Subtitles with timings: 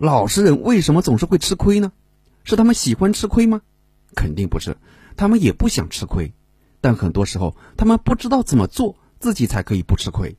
[0.00, 1.92] 老实人为什么总是会吃亏呢？
[2.42, 3.60] 是他们喜欢吃亏吗？
[4.16, 4.78] 肯定不是，
[5.14, 6.32] 他们也不想吃亏，
[6.80, 10.38] 但很多时候他们不知道怎么做，自己才可以不吃亏，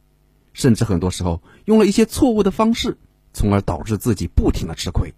[0.51, 2.97] 甚至很多时候用了一些错误的方式，
[3.33, 5.13] 从而导致自己不停的吃亏。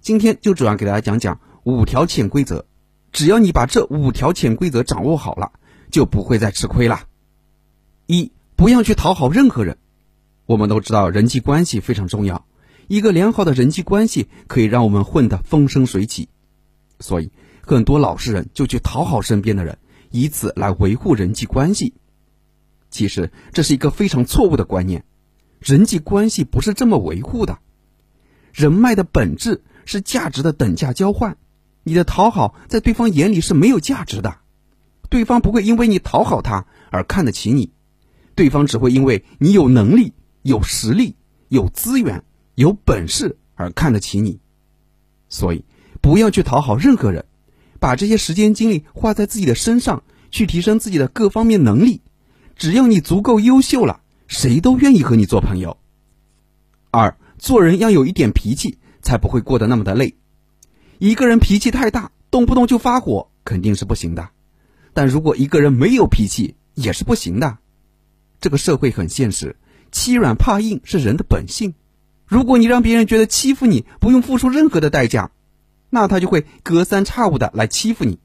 [0.00, 2.66] 今天就主要给大家讲讲五条潜规则，
[3.10, 5.50] 只要你把这五条潜规则掌握好了，
[5.90, 7.00] 就不会再吃亏了。
[8.06, 9.76] 一，不要去讨好任何人。
[10.46, 12.46] 我们都知道人际关系非常重要，
[12.90, 16.28] 一个良好的人际关系可以让我们混得风生水起，
[16.98, 17.30] 所以
[17.62, 19.78] 很多老实人就去讨好身边的人，
[20.10, 21.94] 以此来维护人际关系。
[22.90, 25.04] 其实这是一个非常错误的观念，
[25.60, 27.60] 人际关系不是这么维护的。
[28.52, 31.36] 人脉的本质是价值的等价交换，
[31.84, 34.38] 你的讨好在对方眼里是没有价值的，
[35.08, 37.70] 对方不会因为你讨好他而看得起你，
[38.34, 40.12] 对方只会因为你有能力。
[40.42, 41.16] 有实力、
[41.48, 44.38] 有资源、有本事而看得起你，
[45.28, 45.64] 所以
[46.00, 47.24] 不要去讨好任何人，
[47.78, 52.02] 把这些时间精力花在自己的身上，去提升自己的各方面能力。
[52.56, 55.78] 只要你足够优秀了，谁都愿意和你做朋友。
[56.90, 60.14] 二，做人要有一点脾气，才不会过得那么的累。
[60.98, 64.28] 一个人脾气太大，动不动就发火，肯定是不行的。
[64.92, 67.58] 但如果一个人没有脾气，也是不行的。
[68.40, 69.56] 这个社会很现实。
[69.92, 71.74] 欺软怕硬是人的本性，
[72.30, 75.32] 如果你让别人觉得欺负你不用付出任何的代价，
[75.90, 78.20] 那他就会隔三差五的来欺负你。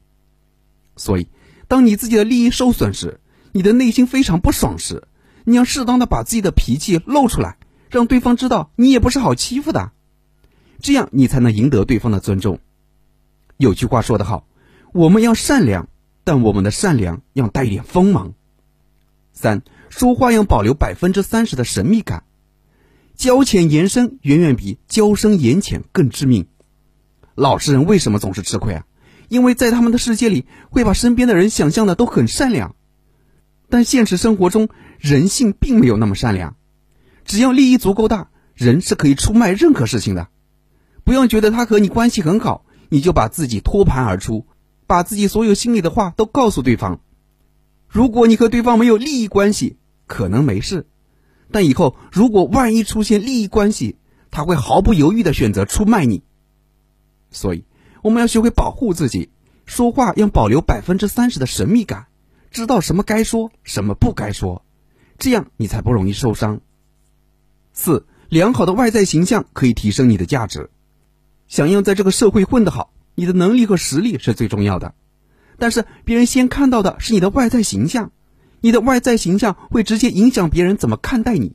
[0.94, 1.26] 所以，
[1.66, 3.18] 当你自己的利益受损时，
[3.50, 5.08] 你的内心非常不爽时，
[5.42, 7.58] 你要适当的把自己的脾气露出来，
[7.90, 9.90] 让对方知道你也不是好欺负的，
[10.78, 12.60] 这样你才能赢得对方的尊重。
[13.56, 14.46] 有句话说得好，
[14.92, 15.88] 我们要善良，
[16.22, 18.34] 但我们的善良要带一点锋芒。
[19.32, 19.62] 三。
[19.88, 22.24] 说话要保留百分之三十的神秘感，
[23.16, 26.46] 交浅言深远远比交深言浅更致命。
[27.34, 28.84] 老实人为什么总是吃亏啊？
[29.28, 32.76] 因为在他们的世界里，会把身边的人想象的都很善良，
[33.68, 34.68] 但现实生活中
[34.98, 36.56] 人性并没有那么善良。
[37.24, 40.28] 只要利益足够大，人是可以出卖任何事情的。
[41.02, 44.46] 不要觉得他和你关系很好，你就把自己托盘而出，
[44.86, 47.00] 把自己所有心里的话都告诉对方。
[47.88, 50.86] 如果你和对方没有利益关系，可能没事，
[51.50, 53.96] 但以后如果万一出现利益关系，
[54.30, 56.22] 他会毫不犹豫的选择出卖你。
[57.30, 57.64] 所以，
[58.02, 59.30] 我们要学会保护自己，
[59.64, 62.06] 说话要保留百分之三十的神秘感，
[62.50, 64.64] 知道什么该说，什么不该说，
[65.18, 66.60] 这样你才不容易受伤。
[67.72, 70.70] 四，良好的外在形象可以提升你的价值。
[71.48, 74.94] 想要在这个社会混得好，你的能力和实力是最重要的。
[75.58, 78.12] 但是别人先看到的是你的外在形象，
[78.66, 81.54] 你的外在形象会直接影响别人怎么看待你。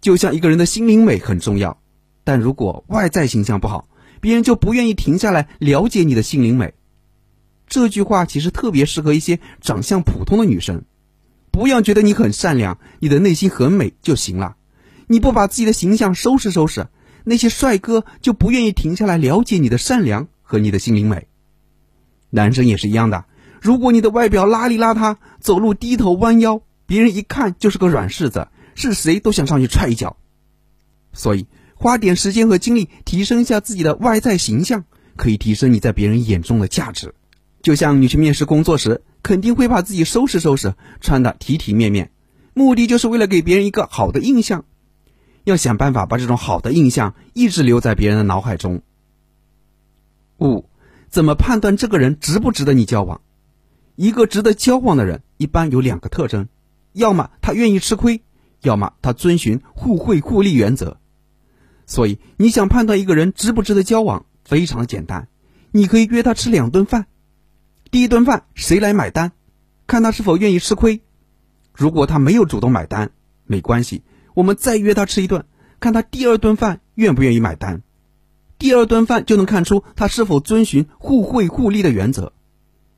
[0.00, 1.80] 就像一个人的心灵美很重要，
[2.24, 3.86] 但如果外在形象不好，
[4.20, 6.74] 别人就不愿意停下来了解你的心灵美。
[7.68, 10.82] 这句话其实特别适合一些长相普通的女生，
[11.52, 14.56] 不要觉得你很善良，你的内心很美就行了。
[15.06, 16.88] 你不把自己的形象收拾收拾，
[17.22, 21.28] 那些帅哥就不愿意停下来了解你的善良和你的心灵美。
[22.30, 23.26] 男生也是一样的，
[23.62, 30.16] 如果你的外表邋里邋遢，走路低头弯腰，别人一看就是个软柿子，是谁都想上去踹一脚。
[31.12, 31.46] 所以，
[31.76, 34.84] 花点时间和精力提升一下自己的外在形象，
[35.14, 37.14] 可以提升你在别人眼中的价值。
[37.62, 42.10] 就像你去面试工作时，肯定会把自己收拾收拾，穿的体体面面，
[42.54, 44.64] 目的就是为了给别人一个好的印象。
[45.44, 48.82] 要想办法把这种好的印象一直留在别人的脑海中。
[50.40, 50.68] 五。
[51.08, 53.20] 怎么判断这个人值不值得你交往？
[54.02, 56.48] 一个值得交往的人一般有两个特征：
[56.92, 58.22] 要么他愿意吃亏，
[58.60, 60.98] 要么他遵循互惠互利原则。
[61.86, 65.28] 所以，你想判断一个人值不值得交往，非常简单，
[65.70, 67.06] 你可以约他吃两顿饭。
[67.92, 69.30] 第一顿饭谁来买单？
[69.86, 71.02] 看他是否愿意吃亏。
[71.72, 73.12] 如果他没有主动买单，
[73.44, 74.02] 没关系，
[74.34, 75.44] 我们再约他吃一顿，
[75.78, 77.82] 看他第二顿饭愿不愿意买单。
[78.58, 82.32] 第二顿饭就能看出他是否遵循互惠互利的原则。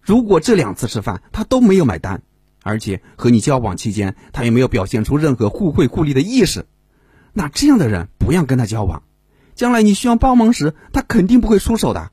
[0.05, 2.23] 如果这两次吃饭他都没有买单，
[2.63, 6.67] 而且和你交往期间他也没有表现出任何互惠互利的意识，
[7.33, 9.03] 那这样的人不要跟他交往。
[9.55, 12.11] 将来你需要帮忙时，他肯定不会出手的。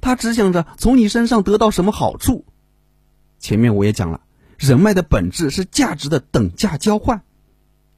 [0.00, 2.46] 他只想着从你身上得到什么好处。
[3.38, 4.20] 前面我也讲了，
[4.56, 7.22] 人脉的本质是价值的等价交换。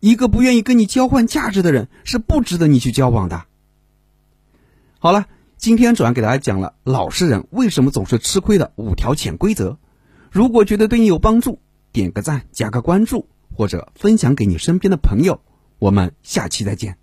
[0.00, 3.44] 一个不愿意跟你交换价值的人，是不值得你去交往的。
[4.99, 5.26] 好了，
[5.61, 9.77] 今天主要给大家讲了老实人为什么总是吃亏的五条潜规则。
[10.33, 11.61] 如果觉得对你有帮助，
[11.93, 15.43] 点个赞，加个关注，或者分享给你身边的朋友。
[15.79, 16.97] 我们下期再见。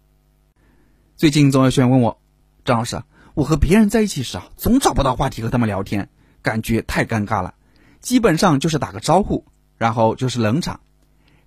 [1.16, 2.20] 最近总有学员问我，
[2.66, 3.04] 张老师，
[3.36, 6.10] 我和别人在一起时啊，总找不到话题和他们聊天，
[6.42, 7.54] 感觉太尴尬了。
[8.02, 9.46] 基本上就是打个招呼，
[9.78, 10.80] 然后就是冷场，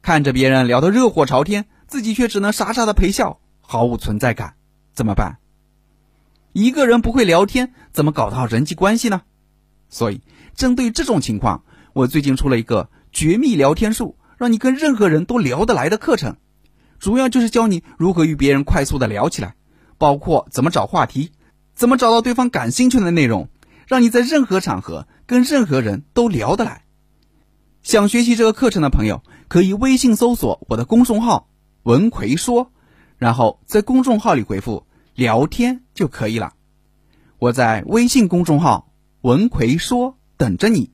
[0.01, 4.55] 看着别人聊得热火朝天，自己却只能傻傻的陪笑，毫无存在感，
[4.95, 5.39] 怎么办？
[6.53, 9.23] 一个人不会聊天，怎么搞到人际关系呢？
[9.89, 10.23] 所以，
[10.55, 16.37] 针对这种情况，我最近出了一个绝密聊天术，让你跟任何人都聊得来的课程，
[16.99, 19.55] 主要就是教你如何与别人快速的聊起来。
[19.99, 21.31] 包括怎么找话题，
[21.75, 23.49] 怎么找到对方感兴趣的内容，
[23.87, 26.85] 让你在任何场合跟任何人都聊得来。
[27.83, 31.49] 想学习这个课程的朋友，可以微信搜索我的公众号
[31.85, 32.73] “文奎说”，
[33.19, 34.87] 然后在公众号里回复
[35.21, 36.55] “聊天”就可以了。
[37.39, 38.91] 我在微信公众号
[39.21, 40.93] “文奎说”等着你。